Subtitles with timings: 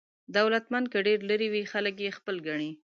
[0.35, 2.71] دولتمند که ډېر لرې وي خلک یې خپل ګڼي.